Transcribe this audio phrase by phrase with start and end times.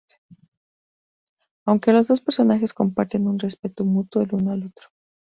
[1.63, 4.87] Aunque los dos personajes comparten un respeto mutuo el uno al otro.